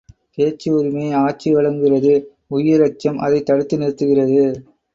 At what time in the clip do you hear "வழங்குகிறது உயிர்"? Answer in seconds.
1.53-2.81